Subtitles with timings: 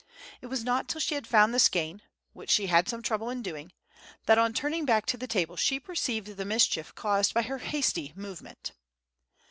[0.41, 2.01] It was not till she had found the skein
[2.33, 3.71] (which she had some trouble in doing),
[4.25, 8.11] that on turning back to the table she perceived the mischief caused by her hasty
[8.15, 8.71] movement.